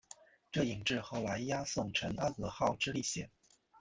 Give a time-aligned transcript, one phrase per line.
[0.51, 3.29] 这引致后来伊阿宋乘阿格号之历险。